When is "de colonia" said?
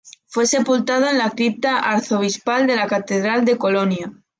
3.45-4.11